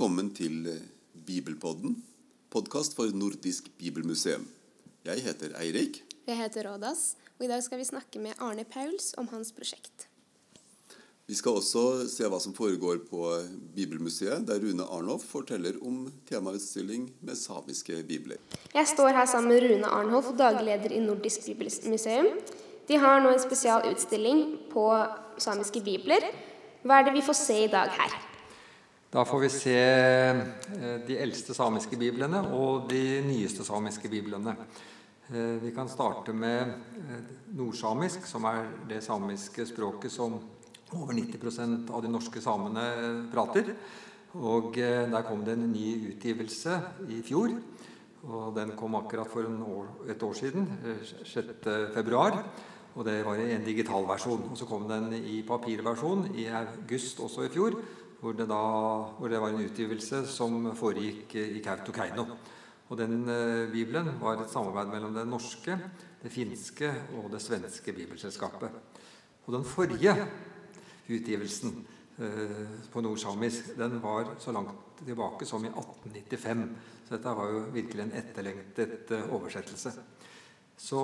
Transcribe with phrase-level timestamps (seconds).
[0.00, 0.76] Velkommen til eh,
[1.28, 1.98] Bibelpodden,
[2.48, 4.46] podkast for Nordisk bibelmuseum.
[5.04, 5.98] Jeg heter Eirik.
[6.24, 7.02] Jeg heter Rådas,
[7.36, 10.06] og i dag skal vi snakke med Arne Pauls om hans prosjekt.
[11.28, 13.26] Vi skal også se hva som foregår på
[13.76, 18.40] Bibelmuseet, der Rune Arnhoff forteller om temautstilling med samiske bibler.
[18.72, 22.40] Jeg står her sammen med Rune Arnhoff, dagleder i Nordisk bibelmuseum.
[22.88, 24.42] De har nå en spesialutstilling
[24.72, 24.88] på
[25.36, 26.32] samiske bibler.
[26.88, 28.29] Hva er det vi får se i dag her?
[29.10, 30.36] Da får vi se eh,
[31.02, 34.52] de eldste samiske biblene og de nyeste samiske biblene.
[35.26, 40.36] Eh, vi kan starte med eh, nordsamisk, som er det samiske språket som
[40.94, 42.86] over 90% av de norske samene
[43.34, 43.72] prater.
[44.38, 46.76] Og Der kom det en ny utgivelse
[47.10, 47.50] i fjor.
[48.30, 50.68] og Den kom akkurat for år, et år siden,
[51.24, 52.44] 6.2.
[52.94, 54.50] Og det var en digital versjon.
[54.52, 57.74] Og så kom den i papirversjon i august også i fjor
[58.20, 58.60] hvor det, da,
[59.16, 62.26] hvor det var en utgivelse som foregikk i Kautokeino.
[62.90, 65.78] Og den eh, Bibelen var et samarbeid mellom det norske,
[66.20, 68.76] det finske og det svenske bibelselskapet.
[69.46, 70.14] Og den forrige
[71.08, 71.80] utgivelsen
[72.18, 76.66] eh, på nordsamisk den var så langt tilbake som i 1895.
[77.06, 79.94] Så dette var jo virkelig en etterlengtet eh, oversettelse.
[80.80, 81.00] Så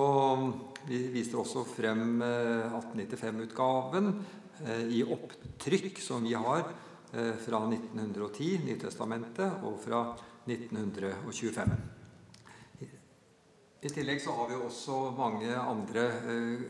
[0.87, 6.65] vi viste også frem 1895-utgaven eh, eh, i opptrykk som vi har
[7.11, 10.01] fra 1910, Nytestamentet, og fra
[10.47, 11.77] 1925.
[13.87, 16.61] I tillegg så har vi også mange andre eh,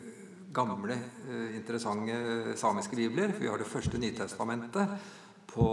[0.54, 0.98] gamle,
[1.30, 3.32] eh, interessante samiske bibler.
[3.40, 4.92] Vi har det første Nytestamentet
[5.48, 5.70] på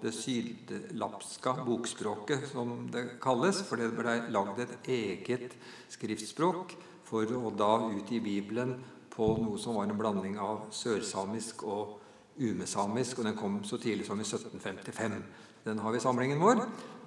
[0.00, 3.60] det sydlapska bokspråket, som det kalles.
[3.68, 5.54] For det ble lagd et eget
[5.92, 6.72] skriftspråk
[7.06, 8.72] for å da utgi Bibelen
[9.12, 12.00] på noe som var en blanding av sørsamisk og
[12.38, 15.22] umesamisk, og den kom så tidlig som i 1755.
[15.64, 16.62] Den har vi i samlingen vår.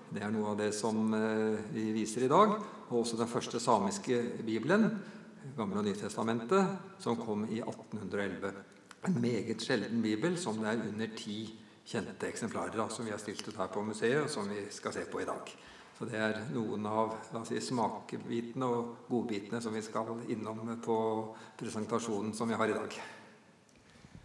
[0.09, 2.55] Det er noe av det som eh, vi viser i dag.
[2.89, 4.89] Og også den første samiske bibelen,
[5.57, 8.53] Gamle og Nytestamentet, som kom i 1811.
[9.07, 11.39] En meget sjelden bibel som det er under ti
[11.89, 14.93] kjente eksemplarer av, som vi har stilt ut her på museet, og som vi skal
[14.93, 15.53] se på i dag.
[15.99, 20.99] Så Det er noen av si, smakebitene og godbitene som vi skal innom på
[21.59, 22.99] presentasjonen som vi har i dag.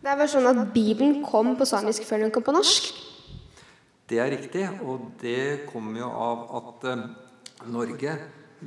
[0.04, 2.91] Det er vel sånn at Bibelen kom på samisk før den kom på norsk?
[4.04, 7.04] Det er riktig, og det kommer jo av at eh,
[7.72, 8.12] Norge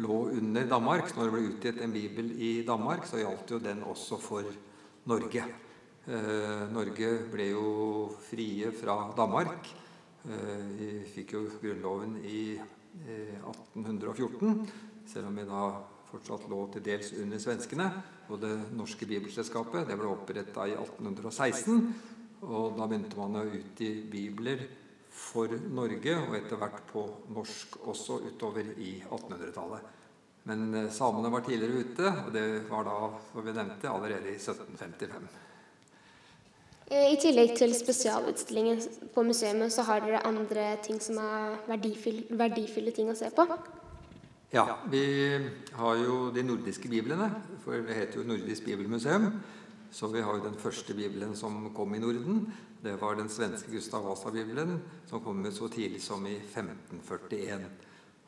[0.02, 1.14] lå under Danmark.
[1.14, 4.50] Når det ble utgitt en bibel i Danmark, så gjaldt jo den også for
[5.14, 5.46] Norge.
[6.10, 7.70] Eh, Norge ble jo
[8.32, 9.70] frie fra Danmark.
[10.26, 12.44] Eh, vi fikk jo Grunnloven i
[13.06, 15.70] 1814, eh, selv om vi da
[16.10, 17.92] fortsatt lå til dels under svenskene.
[18.28, 21.88] Og det norske bibelselskapet det ble oppretta i 1816.
[22.48, 24.66] Og da begynte man å utgi bibler
[25.18, 29.94] for Norge, og etter hvert på norsk også utover i 1800-tallet.
[30.48, 32.98] Men eh, samene var tidligere ute, og det var da,
[33.32, 35.28] som vi nevnte, allerede i 1755.
[36.88, 38.80] Eh, I tillegg til spesialutstillingen
[39.16, 43.48] på museet, så har dere andre ting som er verdifulle, verdifulle ting å se på?
[44.52, 45.04] Ja, vi
[45.76, 47.26] har jo de nordiske biblene,
[47.66, 49.26] for det heter jo Nordisk bibelmuseum.
[49.92, 52.46] Så vi har jo den første bibelen som kom i Norden.
[52.80, 54.78] Det var den svenske Gustav Vasa-bibelen,
[55.10, 57.66] som kom med så tidlig som i 1541.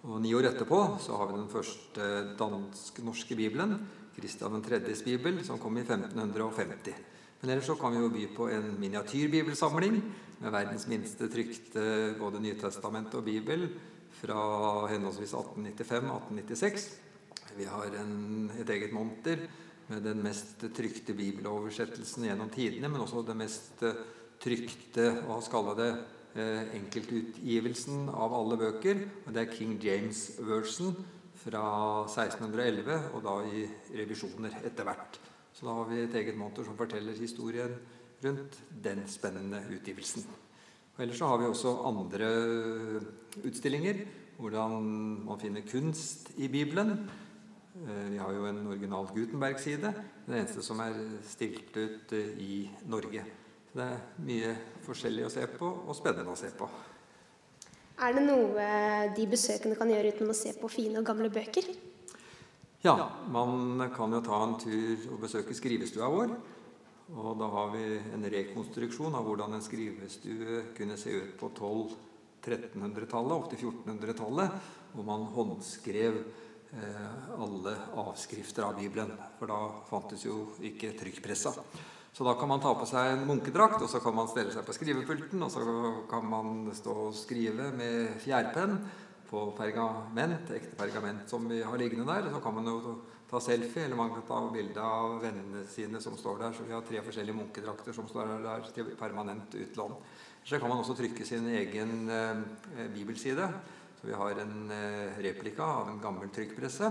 [0.03, 2.09] Og Ni år etterpå så har vi den første
[2.39, 3.77] dansk-norske bibelen,
[4.17, 6.97] Kristian 3.s bibel, som kom i 1550.
[7.39, 10.01] Men ellers så kan vi jo by på en miniatyrbibelsamling
[10.41, 13.69] med verdens minste trykte både Nytestamentet og Bibel
[14.19, 14.43] fra
[14.91, 16.87] henholdsvis 1895 og 1896.
[17.57, 19.41] Vi har en, et eget monter
[19.89, 24.01] med den mest trykte bibeloversettelsen gjennom tidene, men også den mest eh,
[24.39, 25.89] trykte hva skal det,
[26.35, 29.01] eh, enkeltutgivelsen av alle bøker.
[29.25, 30.99] og Det er King James version
[31.39, 31.63] fra
[32.05, 33.65] 1611, og da i
[33.97, 35.19] revisjoner etter hvert.
[35.53, 37.73] Så da har vi et eget monter som forteller historien
[38.23, 40.27] rundt den spennende utgivelsen.
[40.99, 42.29] Og ellers så har vi også andre
[43.47, 44.01] utstillinger.
[44.35, 44.73] Hvordan
[45.23, 46.89] man finner kunst i Bibelen.
[47.87, 49.93] Eh, vi har jo en original Gutenberg-side.
[50.25, 52.57] Den eneste som er stilt ut eh, i
[52.91, 53.23] Norge.
[53.71, 54.51] Så det er mye
[54.83, 56.67] forskjellig å se på, og spennende å se på.
[58.03, 58.67] Er det noe
[59.15, 61.63] de besøkende kan gjøre uten å se på fine og gamle bøker?
[62.83, 62.97] Ja,
[63.31, 66.35] man kan jo ta en tur og besøke skrivestua vår.
[67.17, 67.83] Og da har vi
[68.13, 75.07] en rekonstruksjon av hvordan en skrivestue kunne se ut på 1200-1300-tallet, opp til 1400-tallet, hvor
[75.07, 77.73] man håndskrev eh, alle
[78.03, 79.15] avskrifter av Bibelen.
[79.39, 79.59] For da
[79.89, 81.55] fantes jo ikke trykkpressa.
[82.13, 84.65] Så da kan man ta på seg en munkedrakt, og så kan man stelle seg
[84.67, 85.65] på skrivepulten, og så
[86.09, 88.77] kan man stå og skrive med fjærpenn
[89.29, 92.29] på pergament, ekte pergament som vi har liggende der.
[92.29, 92.97] Og så kan man jo
[93.29, 96.55] ta selfie, eller man kan ta bilde av vennene sine som står der.
[96.57, 99.97] Så vi har tre forskjellige munkedrakter som står der til permanent utlån.
[100.43, 103.45] Så kan man også trykke sin egen eh, bibelside.
[103.99, 106.89] Så vi har en eh, replika av en gammel trykkpresse.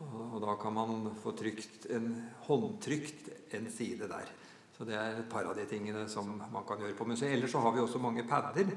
[0.00, 2.08] Og, og da kan man få trykt en
[2.46, 3.28] håndtrykt
[3.58, 4.32] en side der.
[4.74, 7.36] Så det er et par av de tingene som man kan gjøre på museet.
[7.36, 8.72] Ellers så har vi også mange padder,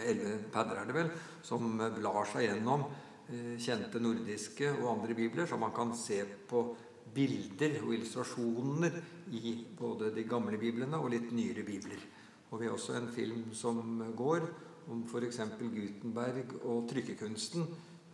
[0.00, 1.12] eller padder er det vel,
[1.46, 2.88] som blar seg gjennom
[3.60, 6.64] kjente nordiske og andre bibler, så man kan se på
[7.14, 8.96] bilder og illustrasjoner
[9.34, 12.02] i både de gamle biblene og litt nyere bibler.
[12.50, 14.46] Og vi har også en film som går
[14.90, 15.40] om f.eks.
[15.60, 17.66] Gutenberg og trykkekunsten,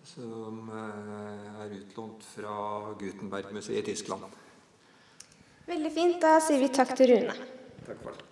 [0.07, 4.29] som eh, er utlånt fra Gutenberg-museet i Tyskland.
[5.67, 6.21] Veldig fint.
[6.23, 7.35] Da sier vi takk til Rune.
[7.87, 8.23] Takk for det.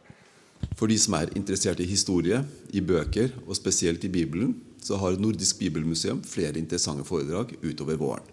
[0.75, 2.41] For de som er interessert i historie,
[2.75, 4.55] i bøker og spesielt i Bibelen,
[4.85, 8.33] så har Nordisk Bibelmuseum flere interessante foredrag utover våren.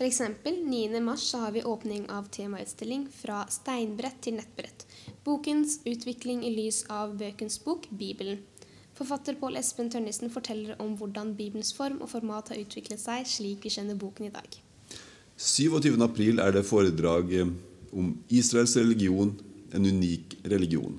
[0.00, 0.20] F.eks.
[0.20, 4.86] 9.3 har vi åpning av temautstilling 'Fra steinbrett til nettbrett'.
[5.24, 8.38] Bokens utvikling i lys av bøkens bok, Bibelen.
[8.96, 13.64] Forfatter Pål Espen Tønnesen forteller om hvordan Bibelens form og format har utviklet seg slik
[13.64, 14.56] vi kjenner boken i dag.
[15.36, 17.36] 27.4 er det foredrag
[17.92, 19.36] om Israels religion,
[19.72, 20.96] en unik religion.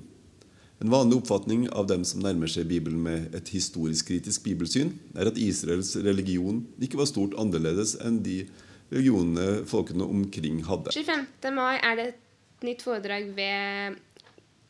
[0.82, 5.36] En vanlig oppfatning av dem som nærmer seg Bibelen med et historisk-kritisk bibelsyn, er at
[5.38, 8.40] Israels religion ikke var stort annerledes enn de
[8.90, 10.90] religionene folkene omkring hadde.
[10.96, 11.52] 25.
[11.54, 14.00] mai er det et nytt foredrag ved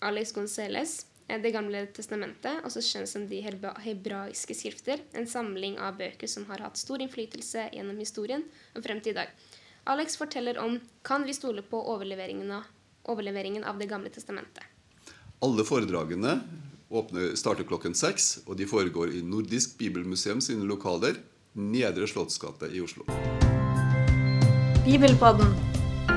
[0.04, 5.00] Alex Gonzales, Det gamle testamentet, også kjent som De hebraiske skrifter.
[5.16, 8.44] En samling av bøker som har hatt stor innflytelse gjennom historien
[8.76, 9.32] og frem til i dag.
[9.88, 14.71] Alex forteller om kan vi stole på overleveringen av Det gamle testamentet.
[15.42, 16.36] Alle foredragene
[16.88, 21.16] åpner, starter klokken seks, og de foregår i Nordisk Bibelmuseum sine lokaler,
[21.58, 23.02] Nedre Slottsgate i Oslo.
[24.84, 25.48] Bibelpodden,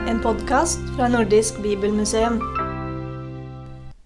[0.06, 2.38] en podkast fra Nordisk Bibelmuseum.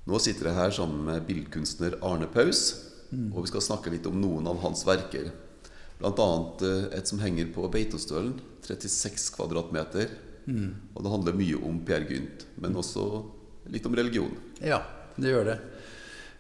[0.08, 2.62] Nå sitter jeg her sammen med billedkunstner Arne Paus,
[3.12, 5.34] og vi skal snakke litt om noen av hans verker.
[6.00, 6.30] Bl.a.
[6.64, 8.38] Eh, et som henger på Beitostølen.
[8.64, 10.16] 36 kvadratmeter.
[10.48, 10.72] Mm.
[10.94, 13.10] Og det handler mye om Per Gynt, men også
[13.68, 14.32] litt om religion.
[14.64, 14.80] Ja,
[15.22, 15.60] det gjør det.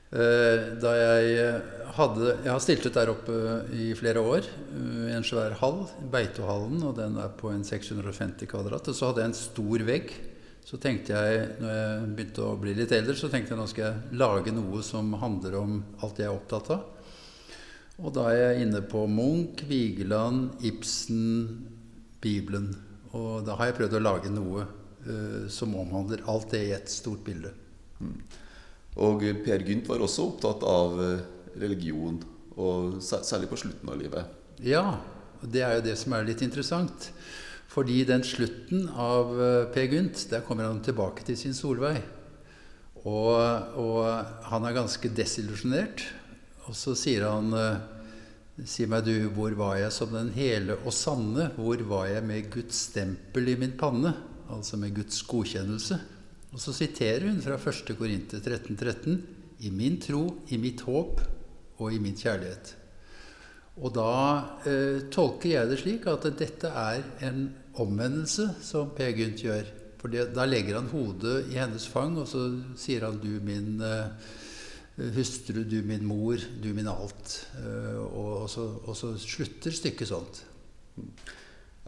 [0.09, 3.35] Eh, da jeg eh, hadde Jeg har stilt ut der oppe
[3.77, 4.47] i flere år.
[4.73, 8.89] I en svær hall, Beitohallen, og den er på en 650 kvadrat.
[8.89, 10.13] Og så hadde jeg en stor vegg.
[10.65, 13.85] Så tenkte jeg, når jeg begynte å bli litt eldre, så tenkte jeg nå skal
[13.87, 16.83] jeg lage noe som handler om alt jeg er opptatt av.
[17.99, 21.23] Og da er jeg inne på Munch, Vigeland, Ibsen,
[22.21, 22.69] Bibelen.
[23.17, 26.91] Og da har jeg prøvd å lage noe uh, som omhandler alt det i et
[26.91, 27.51] stort bilde.
[27.99, 28.15] Mm.
[28.97, 31.21] Og Per Gynt var også opptatt av eh,
[31.61, 32.17] religion,
[32.59, 34.37] og særlig på slutten av livet.
[34.65, 34.99] Ja,
[35.39, 37.11] og det er jo det som er litt interessant.
[37.69, 42.01] Fordi den slutten av eh, Per Gynt, der kommer han tilbake til sin Solveig.
[43.07, 43.37] Og,
[43.79, 44.01] og
[44.49, 46.03] han er ganske desillusjonert.
[46.67, 47.95] Og så sier han eh,
[48.67, 51.45] Si meg du, hvor var jeg som den hele og sanne?
[51.55, 54.11] Hvor var jeg med Guds stempel i min panne?
[54.51, 55.95] Altså med Guds godkjennelse.
[56.49, 57.93] Og så siterer hun fra 1.
[57.97, 59.19] Korinter 13, 13.
[59.59, 61.21] I min tro, i mitt håp
[61.79, 62.75] og i min kjærlighet.
[63.79, 64.11] Og da
[64.67, 67.45] eh, tolker jeg det slik at dette er en
[67.79, 69.69] omvendelse som Per Gynt gjør.
[69.99, 72.45] For da legger han hodet i hennes fang, og så
[72.79, 74.11] sier han 'du min eh,
[75.15, 77.47] Hustru, du min mor, du min alt.
[77.55, 80.41] Eh, og, og, så, og så, slutter stykket sånt.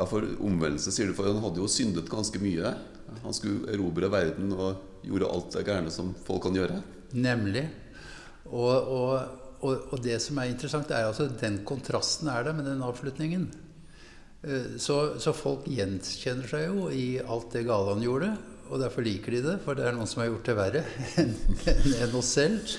[0.02, 2.74] Ja, For omvendelse, sier du, for han hadde jo syndet ganske mye.
[3.22, 6.80] Han skulle erobre verden og gjorde alt det gærne som folk kan gjøre.
[7.14, 7.68] Nemlig.
[8.50, 8.88] Og,
[9.62, 13.46] og det som er interessant, er altså den kontrasten er der med den avslutningen.
[14.42, 18.32] Eh, så, så folk gjenkjenner seg jo i alt det gale han gjorde.
[18.72, 20.84] Og derfor liker de det, for det er noen som har gjort det verre
[22.02, 22.76] enn oss selv.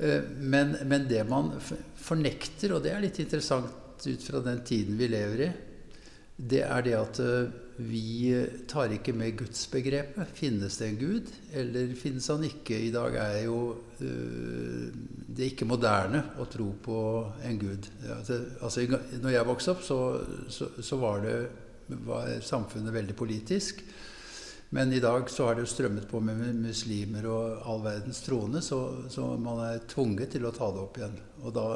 [0.00, 4.96] Eh, men, men, det man fornekter, og det er litt interessant ut fra den tiden
[4.98, 5.50] vi lever i,
[6.40, 8.32] det er det at eh, vi
[8.68, 10.32] tar ikke med gudsbegrepet.
[10.36, 12.76] Finnes det en gud, eller finnes han ikke?
[12.76, 13.60] I dag er jo
[14.02, 14.84] uh,
[15.30, 16.98] det ikke moderne å tro på
[17.48, 17.88] en gud.
[18.18, 18.84] Altså,
[19.22, 19.98] når jeg vokste opp, så,
[20.52, 23.80] så, så var, det, var samfunnet veldig politisk.
[24.76, 28.60] Men i dag så har det jo strømmet på med muslimer og all verdens troende,
[28.62, 31.16] så, så, man er tvunget til å ta det opp igjen.
[31.42, 31.66] Og da,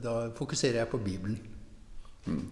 [0.00, 1.42] da fokuserer jeg på Bibelen.
[2.30, 2.46] Mm.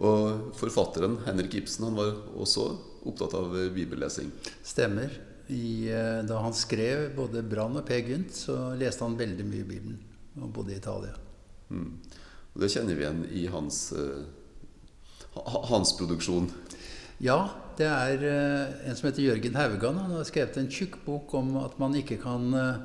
[0.00, 2.70] Og forfatteren Henrik Ibsen han var også
[3.08, 4.32] opptatt av bibellesing?
[4.64, 5.20] Stemmer.
[5.52, 9.66] i, eh, da han skrev både Brann og Per Gynt, så leste han veldig mye
[9.68, 9.98] Bibelen.
[10.40, 11.12] Og bodde i Italia.
[11.68, 11.98] Mm.
[12.54, 16.48] Og det kjenner vi igjen i hans, eh, hans produksjon.
[17.22, 20.00] Ja, det er eh, en som heter Jørgen Haugan.
[20.04, 22.80] Han har skrevet en tjukk bok om at man ikke kan eh,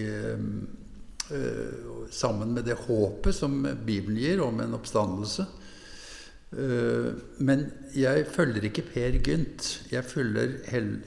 [2.12, 3.56] sammen med det håpet som
[3.88, 5.48] Bibelen gir om en oppstandelse.
[6.50, 9.68] Eh, Men jeg følger ikke Per Gynt.
[9.92, 10.06] Jeg,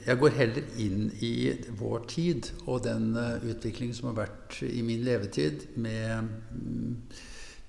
[0.05, 1.33] jeg går heller inn i
[1.79, 6.95] vår tid og den eh, utvikling som har vært i min levetid med, mm,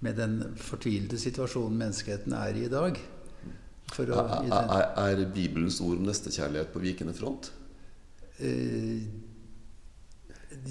[0.07, 3.01] med den fortvilte situasjonen menneskeheten er i i dag.
[3.95, 7.51] Å, i er, er Bibelens ord om nestekjærlighet på vikende front?
[8.39, 9.03] Eh,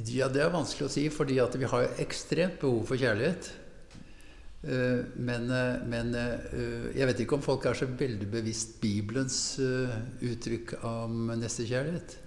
[0.08, 3.52] ja, det er vanskelig å si, fordi vi har ekstremt behov for kjærlighet.
[4.64, 9.60] Eh, Men, eh, men eh, jeg vet ikke om folk er så veldig bevisst Bibelens
[10.24, 12.18] uttrykk om nestekjærlighet.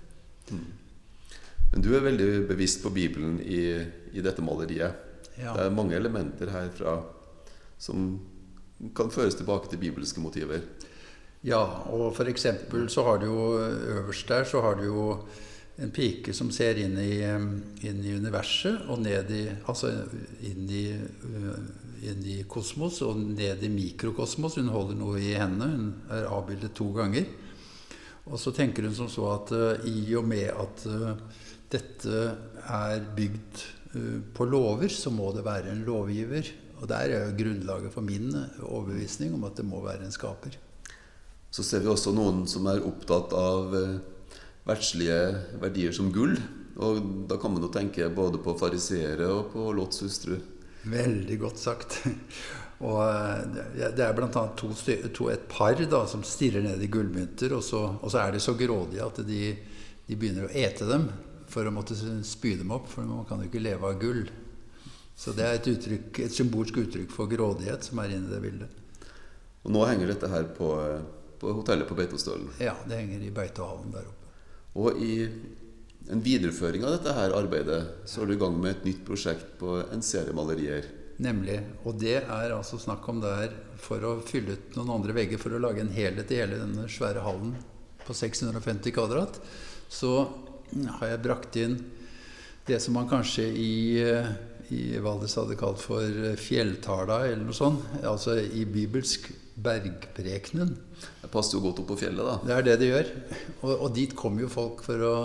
[1.72, 3.80] Men du er veldig bevisst på Bibelen i,
[4.12, 5.02] i dette maleriet.
[5.36, 5.52] Ja.
[5.56, 7.00] Det er mange elementer herfra
[7.80, 8.20] som
[8.96, 10.62] kan føres tilbake til bibelske motiver.
[11.44, 11.60] Ja,
[11.92, 13.42] og eksempel så har du jo
[13.96, 15.02] øverst der så har du jo
[15.76, 17.20] en pike som ser inn i,
[17.84, 19.90] inn i universet og ned i Altså
[20.48, 21.58] inn i, øh,
[22.08, 24.56] inn i kosmos og ned i mikrokosmos.
[24.56, 25.72] Hun holder noe i hendene.
[25.74, 27.28] Hun er avbildet to ganger.
[28.26, 31.12] Og så tenker hun som så at uh, i og med at uh,
[31.70, 32.22] dette
[32.66, 33.60] er bygd
[33.94, 36.50] uh, på lover, så må det være en lovgiver.
[36.80, 38.32] Og der er jo grunnlaget for min
[38.64, 40.58] overbevisning om at det må være en skaper.
[41.50, 43.94] Så ser vi også noen som er opptatt av eh,
[44.66, 45.18] verdslige
[45.62, 46.36] verdier som gull.
[46.76, 50.36] Og da kan man jo tenke både på fariseere og på Lots hustru.
[50.86, 52.00] Veldig godt sagt.
[52.84, 53.62] Og eh,
[53.96, 54.28] det- er bl.a.
[54.28, 54.68] To,
[55.14, 58.42] to, et par da, som stirrer ned i gullmynter, og så, og så er de
[58.44, 59.56] så grådige at de,
[60.06, 61.06] de begynner å ete dem
[61.48, 64.26] for å måtte spy dem opp, for man kan jo ikke leve av gull.
[65.16, 68.42] Så det er et, uttrykk, et symbolsk uttrykk for grådighet som er inne i det
[68.44, 68.84] bildet.
[69.64, 71.00] Og nå henger dette her på, eh,
[71.40, 72.52] på hotellet på Beitostølen.
[72.60, 74.15] Ja, det henger i Beitehallen der oppe.
[74.76, 75.14] Og i
[76.12, 79.56] en videreføring av dette her arbeidet så er du i gang med et nytt prosjekt
[79.60, 80.86] på en serie malerier.
[81.22, 81.56] Nemlig.
[81.88, 85.56] Og det er altså snakk om der for å fylle ut noen andre vegger, for
[85.56, 87.54] å lage en helhet i hele denne svære hallen
[88.04, 89.40] på 650 kvadrat,
[89.88, 90.28] så
[90.98, 91.78] har jeg brakt inn
[92.66, 94.28] det som man kanskje i, eh,
[94.74, 97.82] i Valdres hadde kalt for fjelltala, eller noe sånt.
[98.02, 100.74] Altså i bibelsk bergprekenen.
[101.22, 102.36] Det passer jo godt opp på fjellet, da.
[102.44, 103.12] Det er det det gjør.
[103.62, 105.16] Og, og dit kommer jo folk for å,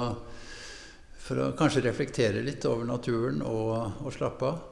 [1.20, 4.68] for å kanskje reflektere litt over naturen og, og slappe av.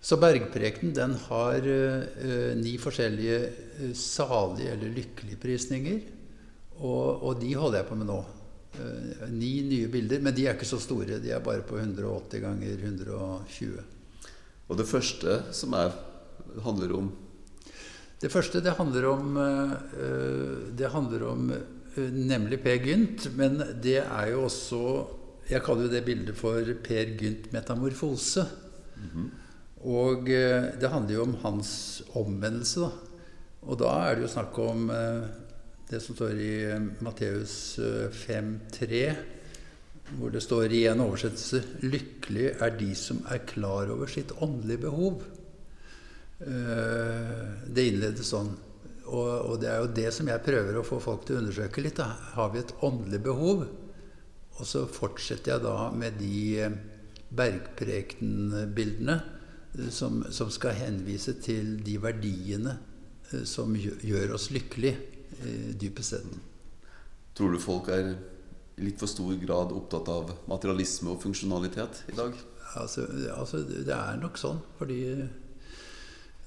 [0.00, 3.38] Så bergprekenen den har uh, ni forskjellige
[3.82, 6.02] uh, salige eller lykkelige prisninger.
[6.78, 8.18] Og, og de holder jeg på med nå.
[8.78, 11.18] Uh, ni nye bilder, men de er ikke så store.
[11.20, 13.80] De er bare på 180 ganger 120.
[14.68, 15.96] Og det første som er,
[16.62, 17.10] handler om
[18.18, 19.74] Det første det handler om, eh,
[20.74, 24.82] det handler om eh, nemlig Per Gynt, men det er jo også
[25.48, 28.42] Jeg kaller jo det bildet for Per Gynt metamorfose.
[29.80, 32.90] Og eh, det handler jo om hans omvendelse, da.
[33.68, 35.24] Og da er det jo snakk om eh,
[35.88, 39.02] det som står i eh, Matteus eh, 5,3,
[40.18, 44.86] hvor det står i en oversettelse 'Lykkelig er de som er klar over sitt åndelige
[44.86, 45.37] behov'.
[46.40, 48.52] Eh, Det innledes sånn.
[49.08, 51.82] og, og, det er jo det som jeg prøver å få folk til å undersøke
[51.82, 51.96] litt.
[51.96, 52.12] Da.
[52.36, 53.66] Har vi et åndelig behov?
[54.58, 56.78] Og så fortsetter jeg da med de eh,
[57.28, 59.20] bergprekenbildene
[59.92, 62.78] som, som skal henvise til de verdiene
[63.44, 64.96] som gjør oss lykkelige
[65.78, 66.38] dypest sett.
[67.36, 68.14] Tror du folk er i
[68.86, 72.32] litt for stor grad opptatt av materialisme og funksjonalitet i dag?
[72.78, 73.04] Altså,
[73.34, 74.60] altså det er nok sånn.
[74.80, 75.00] Fordi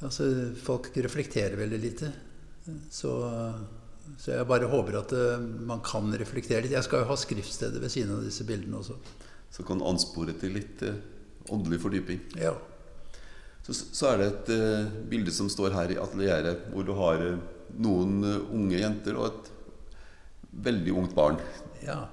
[0.08, 0.28] altså,
[0.62, 2.12] folk reflekterer veldig lite.
[2.94, 3.12] Så,
[4.18, 6.76] så, jeg bare håper at uh, man kan reflektere litt.
[6.76, 8.98] Jeg skal jo ha skriftstedet ved siden av disse bildene også.
[9.52, 11.00] Så kan anspore til litt uh,
[11.52, 12.22] åndelig fordyping?
[12.40, 12.54] Ja.
[13.66, 17.26] Så, så, er det et uh, bilde som står her i atelieret, hvor du har
[17.82, 19.52] noen unge jenter og et
[20.52, 21.40] veldig ungt barn.
[21.86, 22.04] Ja.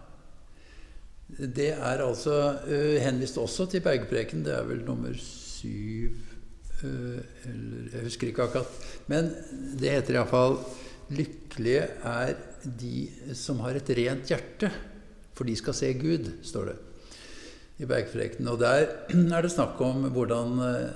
[1.28, 4.44] Det er altså uh, henvist også til Bergpreken.
[4.46, 6.37] Det er vel nummer syv uh,
[6.82, 8.90] eller Jeg husker ikke akkurat.
[9.10, 9.32] Men
[9.78, 10.60] det heter iallfall
[11.08, 14.68] 'Lykkelige er de som har et rent hjerte,
[15.32, 16.76] for de skal se Gud', står det
[17.78, 18.48] i bergfrekten.
[18.48, 18.86] Og der
[19.36, 20.90] er det snakk om hvordan uh,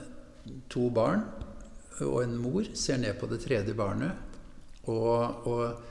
[0.68, 1.24] to barn
[2.00, 4.12] og en mor ser ned på det tredje barnet.
[4.90, 5.82] Og, og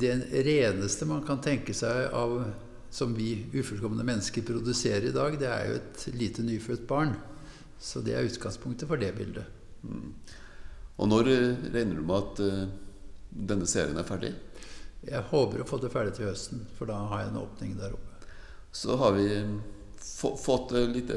[0.00, 2.42] det reneste man kan tenke seg av
[2.90, 7.14] som vi ufullkomne mennesker produserer i dag, det er jo et lite nyfødt barn.
[7.80, 9.48] Så det er utgangspunktet for det bildet.
[9.82, 10.12] Mm.
[11.00, 12.64] Og når eh, regner du med at uh,
[13.50, 14.34] denne serien er ferdig?
[15.06, 17.94] Jeg håper å få det ferdig til høsten, for da har jeg en åpning der
[17.96, 18.32] oppe.
[18.76, 19.28] Så har vi
[20.20, 21.08] fått litt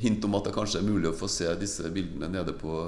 [0.00, 2.78] hint om at det kanskje er mulig å få se disse bildene nede på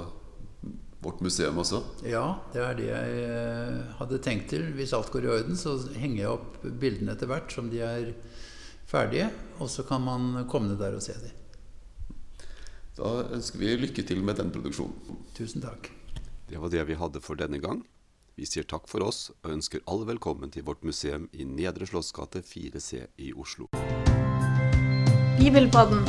[0.99, 1.81] vårt museum også?
[2.07, 4.65] Ja, det er det jeg eh, hadde tenkt til.
[4.77, 8.13] Hvis alt går i orden, så henger jeg opp bildene etter hvert som de er
[8.89, 9.29] ferdige.
[9.61, 11.35] Og så kan man komme ned der og se dem.
[12.97, 15.19] Da ønsker vi lykke til med den produksjonen.
[15.37, 15.91] Tusen takk.
[16.49, 17.83] Det var det vi hadde for denne gang.
[18.37, 22.41] Vi sier takk for oss og ønsker alle velkommen til vårt museum i Nedre Slottsgate
[22.41, 23.69] 4C i Oslo.
[25.37, 26.01] Bibelpodden,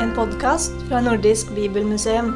[0.00, 2.34] en podkast fra Nordisk Bibelmuseum.